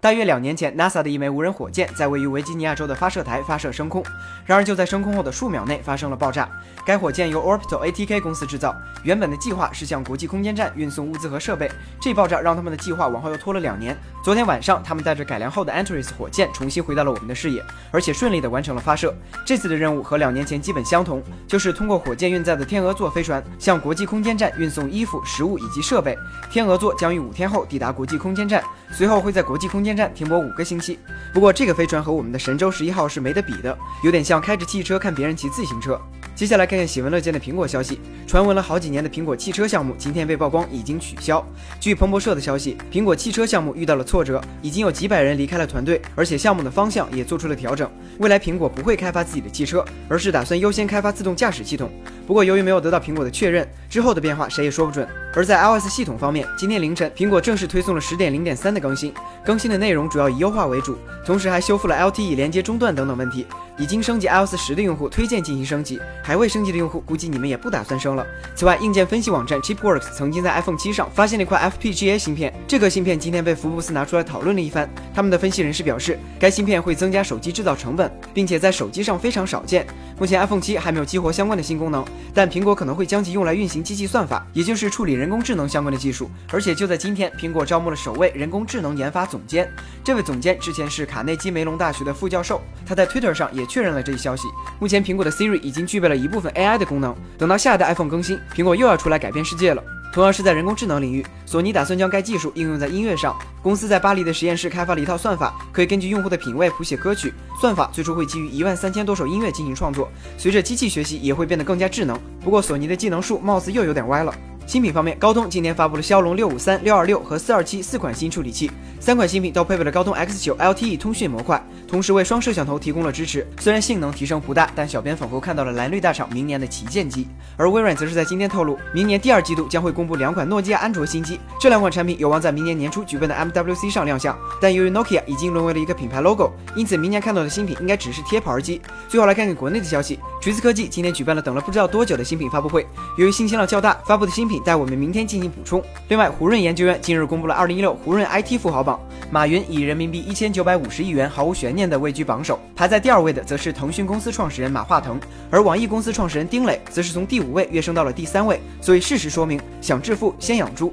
[0.00, 4.02] 大约两年前，NASA 的一枚无人火箭在位于维吉尼亚州的发射台发射升空，
[4.46, 6.48] 然而就在升空后的数秒内发生了爆炸。
[6.86, 11.70] 该火箭由 Orbital ATK 公司制造，原本的计划是向国际空间站运送物资和设备。
[12.00, 13.94] 这爆炸让他们的计划往后又拖了两年。
[14.24, 19.14] 昨天晚上，他们带着改良后的 Antares 火箭重新回到了我们的视野，而且顺利地完成了发射。
[19.44, 26.16] 这次的任务和两年前基本相同，就是通过火箭运载的天鹅座飞船向国际空间站运送衣服、食物以及设备。
[26.50, 29.89] 天鹅座将于五天后抵达国际空间站，随后会在国际空间。
[29.96, 30.98] 站停泊五个星期，
[31.32, 36.00] 不过这个飞船和我们的神舟十一号是没得比的，有点像开着汽车看别人骑自行车。
[36.40, 41.46] 接下来看看喜闻乐见的苹果消息，传闻了好几年的苹果汽车项目今天被曝光已经取消。
[41.78, 47.86] 据彭博社的消息，苹果汽车项目遇到了挫折，已经有几百人离开了团队，而且项目的方向也做出了调整。
[48.20, 51.90] 未来苹果不会开发自己的汽车，而是打算优先开发自动驾驶系统。
[52.26, 55.06] 不过由于没有得到苹果的确认，之后的变化谁也说不准。
[55.34, 59.12] 而在 iOS 系统方面，今天凌晨苹果正式推送了十点零点三的更新，
[59.44, 63.44] 更新的内容主要以优化为主，同时还修复了 LTE 连接中断等等问题。
[63.80, 68.26] 已经升级 iOS 十的用户推荐进行升级，还未升级的用户估计你们也不打算升了。
[68.54, 74.86] 此外，硬件分析网站 Chipworks 曾经在 iPhone 七上发现了一块 FPGA 芯片，这个芯片今天被福布斯拿出来讨论了一番。
[75.20, 79.86] 他们的分析人士表示，该芯片会增加手机制造成本，并且在手机上非常少见。
[80.18, 86.30] 目前 iPhone 七还没有激活相关的新功能，但苹果可能会将其用来运行机器算法，也就是处理人工智能相关的技术。
[86.50, 89.70] 而且就在今天，苹果招募了首位人工智能研发总监。
[90.02, 94.48] 这位总监之前是卡内基梅隆大学的副教授，他在 Twitter 上也确认了这一消息。
[94.78, 99.84] 目前苹果的 Siri 已经具备了一部分 AI 的功能，等到下一代 iPhone 更新，苹果又要出来改变世界了。
[100.12, 103.36] 同样是在人工智能领域，索尼打算将该技术应用在音乐上。
[103.62, 107.32] 公司在巴黎的实验室开发了一套算法，可以根据用户的品味谱写歌曲。
[107.60, 112.18] 算法最初会基于一万三千多首音乐进行创作，随着机器学习也会变得更加智能。
[112.42, 114.34] 不过索尼的技能树貌似又有点歪了。
[114.70, 118.70] 新品方面，高通今天发布了骁龙六五三、六二六和四二七四款新处理器，
[119.00, 123.44] 三款新品都配备了高通 X 九 LTE 通讯模块，同时为双摄像头提供了支持。
[123.58, 127.26] 虽然性能提升不大，但小编仿佛看到了蓝绿大厂明年的旗舰机。
[127.56, 134.38] 而微软则是在今天透露，明年第二季度将会公布两款诺基亚安卓新机，这两款产品有望在明年年初举办的 MWC 上亮相。
[134.62, 138.80] 但由于 Nokia 已经沦为了一个品牌 logo，因此明年看到的新品应该只是贴牌机。
[139.08, 142.86] 最后来看看国内的消息，锤子科技今天举办了等了不知道多久的新品发布会，
[143.18, 145.82] 由于信息量较大，发布的新品在我们明天进行补充。
[146.08, 149.00] 另外，胡润研究院近日公布了二零一六胡润 IT 富豪榜，
[149.30, 155.18] 马云以人民币一千九百五十亿元毫无悬念的位居榜首，排在第二位的则是腾讯公司创始人马化腾，
[155.50, 158.60] 而网易公司创始人丁磊则是从第五位跃升到了第三位。
[158.80, 160.92] 所以事实说明，想致富先养猪。